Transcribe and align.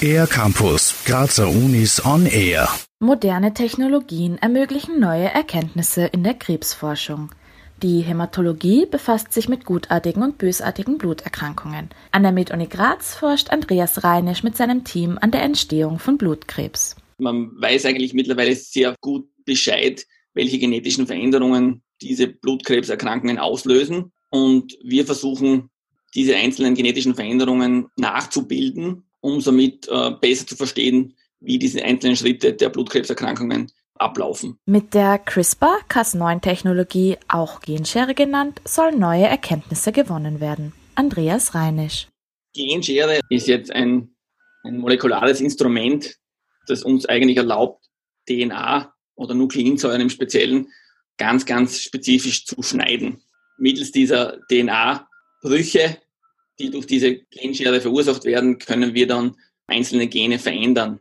Air 0.00 0.26
Campus, 0.26 0.94
Grazer 1.04 1.48
Unis 1.48 2.04
on 2.04 2.26
Air. 2.26 2.68
Moderne 3.00 3.54
Technologien 3.54 4.38
ermöglichen 4.38 5.00
neue 5.00 5.24
Erkenntnisse 5.24 6.06
in 6.06 6.22
der 6.22 6.34
Krebsforschung. 6.34 7.30
Die 7.82 8.00
Hämatologie 8.00 8.86
befasst 8.86 9.32
sich 9.32 9.48
mit 9.48 9.64
gutartigen 9.64 10.22
und 10.22 10.38
bösartigen 10.38 10.96
Bluterkrankungen. 10.96 11.90
An 12.12 12.22
der 12.22 12.32
Med-Uni 12.32 12.66
Graz 12.66 13.14
forscht 13.14 13.50
Andreas 13.50 14.02
Reinisch 14.02 14.42
mit 14.42 14.56
seinem 14.56 14.84
Team 14.84 15.18
an 15.20 15.30
der 15.30 15.42
Entstehung 15.42 15.98
von 15.98 16.16
Blutkrebs. 16.16 16.96
Man 17.18 17.50
weiß 17.60 17.84
eigentlich 17.86 18.14
mittlerweile 18.14 18.54
sehr 18.54 18.94
gut 19.00 19.28
Bescheid, 19.44 20.06
welche 20.32 20.58
genetischen 20.58 21.06
Veränderungen 21.06 21.82
diese 22.00 22.28
Blutkrebserkrankungen 22.28 23.38
auslösen. 23.38 24.12
Und 24.30 24.76
wir 24.82 25.04
versuchen, 25.04 25.68
diese 26.16 26.34
einzelnen 26.34 26.74
genetischen 26.74 27.14
Veränderungen 27.14 27.88
nachzubilden, 27.96 29.04
um 29.20 29.40
somit 29.40 29.86
äh, 29.88 30.10
besser 30.20 30.46
zu 30.46 30.56
verstehen, 30.56 31.14
wie 31.40 31.58
diese 31.58 31.84
einzelnen 31.84 32.16
Schritte 32.16 32.54
der 32.54 32.70
Blutkrebserkrankungen 32.70 33.70
ablaufen. 33.94 34.58
Mit 34.66 34.94
der 34.94 35.24
CRISPR-Cas9-Technologie, 35.24 37.18
auch 37.28 37.60
Genschere 37.60 38.14
genannt, 38.14 38.60
sollen 38.64 38.98
neue 38.98 39.26
Erkenntnisse 39.26 39.92
gewonnen 39.92 40.40
werden. 40.40 40.72
Andreas 40.94 41.54
Reinisch. 41.54 42.08
Genschere 42.54 43.20
ist 43.28 43.46
jetzt 43.46 43.70
ein, 43.70 44.14
ein 44.64 44.78
molekulares 44.78 45.40
Instrument, 45.40 46.16
das 46.66 46.82
uns 46.82 47.06
eigentlich 47.06 47.36
erlaubt, 47.36 47.86
DNA 48.28 48.92
oder 49.14 49.34
Nukleinsäuren 49.34 50.00
im 50.00 50.10
Speziellen 50.10 50.68
ganz, 51.18 51.46
ganz 51.46 51.80
spezifisch 51.80 52.44
zu 52.44 52.62
schneiden. 52.62 53.22
Mittels 53.58 53.92
dieser 53.92 54.38
DNA-Brüche, 54.50 55.98
die 56.58 56.70
durch 56.70 56.86
diese 56.86 57.14
Genschere 57.14 57.80
verursacht 57.80 58.24
werden, 58.24 58.58
können 58.58 58.94
wir 58.94 59.06
dann 59.06 59.36
einzelne 59.66 60.06
Gene 60.06 60.38
verändern. 60.38 61.00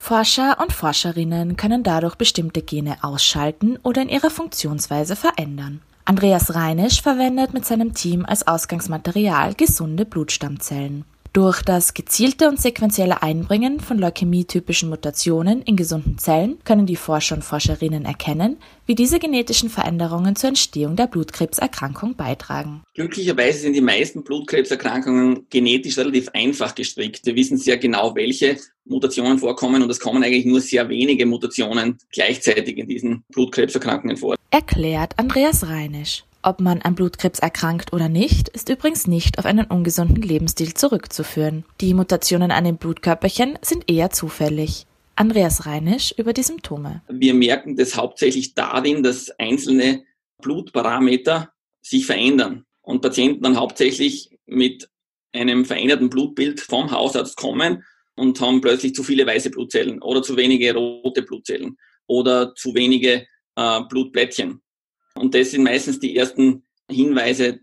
Forscher 0.00 0.58
und 0.60 0.72
Forscherinnen 0.72 1.56
können 1.56 1.84
dadurch 1.84 2.16
bestimmte 2.16 2.62
Gene 2.62 2.96
ausschalten 3.02 3.78
oder 3.84 4.02
in 4.02 4.08
ihrer 4.08 4.30
Funktionsweise 4.30 5.14
verändern. 5.14 5.80
Andreas 6.04 6.54
Reinisch 6.56 7.00
verwendet 7.00 7.54
mit 7.54 7.64
seinem 7.64 7.94
Team 7.94 8.24
als 8.26 8.46
Ausgangsmaterial 8.46 9.54
gesunde 9.54 10.04
Blutstammzellen. 10.04 11.04
Durch 11.32 11.62
das 11.62 11.94
gezielte 11.94 12.46
und 12.46 12.60
sequentielle 12.60 13.22
Einbringen 13.22 13.80
von 13.80 13.96
leukämietypischen 13.96 14.90
Mutationen 14.90 15.62
in 15.62 15.76
gesunden 15.76 16.18
Zellen 16.18 16.58
können 16.64 16.84
die 16.84 16.96
Forscher 16.96 17.36
und 17.36 17.42
Forscherinnen 17.42 18.04
erkennen, 18.04 18.58
wie 18.84 18.94
diese 18.94 19.18
genetischen 19.18 19.70
Veränderungen 19.70 20.36
zur 20.36 20.50
Entstehung 20.50 20.94
der 20.94 21.06
Blutkrebserkrankung 21.06 22.16
beitragen. 22.16 22.82
Glücklicherweise 22.92 23.60
sind 23.60 23.72
die 23.72 23.80
meisten 23.80 24.22
Blutkrebserkrankungen 24.24 25.46
genetisch 25.48 25.96
relativ 25.96 26.28
einfach 26.34 26.74
gestrickt. 26.74 27.24
Wir 27.24 27.34
wissen 27.34 27.56
sehr 27.56 27.78
genau, 27.78 28.14
welche 28.14 28.58
Mutationen 28.84 29.38
vorkommen 29.38 29.82
und 29.82 29.88
es 29.88 30.00
kommen 30.00 30.22
eigentlich 30.22 30.44
nur 30.44 30.60
sehr 30.60 30.86
wenige 30.90 31.24
Mutationen 31.24 31.96
gleichzeitig 32.12 32.76
in 32.76 32.88
diesen 32.88 33.24
Blutkrebserkrankungen 33.30 34.18
vor. 34.18 34.36
Erklärt 34.50 35.18
Andreas 35.18 35.66
Reinisch. 35.66 36.24
Ob 36.44 36.60
man 36.60 36.82
an 36.82 36.96
Blutkrebs 36.96 37.38
erkrankt 37.38 37.92
oder 37.92 38.08
nicht, 38.08 38.48
ist 38.48 38.68
übrigens 38.68 39.06
nicht 39.06 39.38
auf 39.38 39.46
einen 39.46 39.66
ungesunden 39.66 40.22
Lebensstil 40.22 40.74
zurückzuführen. 40.74 41.64
Die 41.80 41.94
Mutationen 41.94 42.50
an 42.50 42.64
den 42.64 42.78
Blutkörperchen 42.78 43.60
sind 43.62 43.88
eher 43.88 44.10
zufällig. 44.10 44.86
Andreas 45.14 45.66
Reinisch 45.66 46.12
über 46.16 46.32
die 46.32 46.42
Symptome. 46.42 47.02
Wir 47.08 47.34
merken 47.34 47.76
das 47.76 47.96
hauptsächlich 47.96 48.54
darin, 48.54 49.04
dass 49.04 49.30
einzelne 49.38 50.02
Blutparameter 50.40 51.52
sich 51.80 52.06
verändern 52.06 52.64
und 52.80 53.02
Patienten 53.02 53.44
dann 53.44 53.56
hauptsächlich 53.56 54.36
mit 54.46 54.88
einem 55.32 55.64
veränderten 55.64 56.10
Blutbild 56.10 56.60
vom 56.60 56.90
Hausarzt 56.90 57.36
kommen 57.36 57.84
und 58.16 58.40
haben 58.40 58.60
plötzlich 58.60 58.94
zu 58.94 59.04
viele 59.04 59.26
weiße 59.26 59.50
Blutzellen 59.50 60.02
oder 60.02 60.22
zu 60.22 60.36
wenige 60.36 60.74
rote 60.74 61.22
Blutzellen 61.22 61.78
oder 62.06 62.52
zu 62.56 62.74
wenige 62.74 63.26
äh, 63.54 63.80
Blutplättchen. 63.88 64.60
Und 65.22 65.36
das 65.36 65.52
sind 65.52 65.62
meistens 65.62 66.00
die 66.00 66.16
ersten 66.16 66.64
Hinweise 66.90 67.60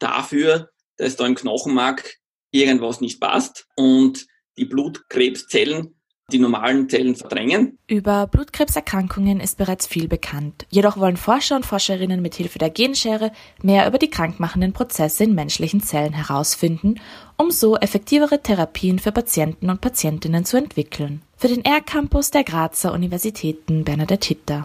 dafür, 0.00 0.70
dass 0.96 1.14
da 1.14 1.24
im 1.26 1.36
Knochenmark 1.36 2.16
irgendwas 2.50 3.00
nicht 3.00 3.20
passt 3.20 3.68
und 3.76 4.26
die 4.58 4.64
Blutkrebszellen 4.64 5.94
die 6.32 6.40
normalen 6.40 6.88
Zellen 6.88 7.14
verdrängen. 7.14 7.78
Über 7.86 8.26
Blutkrebserkrankungen 8.26 9.38
ist 9.38 9.58
bereits 9.58 9.86
viel 9.86 10.08
bekannt. 10.08 10.66
Jedoch 10.70 10.96
wollen 10.96 11.16
Forscher 11.16 11.54
und 11.54 11.66
Forscherinnen 11.66 12.20
mit 12.20 12.34
Hilfe 12.34 12.58
der 12.58 12.70
Genschere 12.70 13.30
mehr 13.62 13.86
über 13.86 13.98
die 13.98 14.10
krankmachenden 14.10 14.72
Prozesse 14.72 15.22
in 15.22 15.36
menschlichen 15.36 15.82
Zellen 15.82 16.14
herausfinden, 16.14 16.96
um 17.36 17.52
so 17.52 17.76
effektivere 17.76 18.42
Therapien 18.42 18.98
für 18.98 19.12
Patienten 19.12 19.70
und 19.70 19.80
Patientinnen 19.80 20.44
zu 20.44 20.56
entwickeln. 20.56 21.22
Für 21.36 21.48
den 21.48 21.64
R-Campus 21.64 22.32
der 22.32 22.42
Grazer 22.42 22.92
Universitäten 22.92 23.84
Bernadette 23.84 24.26
Hitter. 24.26 24.64